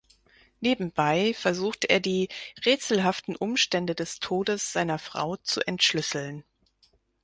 [0.61, 2.27] Nebenbei versucht er die
[2.65, 6.43] rätselhaften Umstände des Todes seiner Frau zu entschlüsseln.